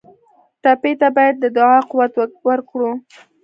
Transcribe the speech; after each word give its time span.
ټپي 0.63 0.93
ته 1.01 1.07
باید 1.15 1.35
د 1.39 1.45
دعا 1.57 1.79
قوت 1.89 2.11
ورکړو. 2.47 2.91